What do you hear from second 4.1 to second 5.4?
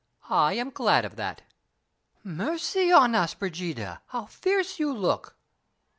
fierce you look!"